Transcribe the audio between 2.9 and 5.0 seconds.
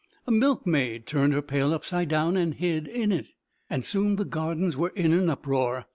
it. Soon the Gardens were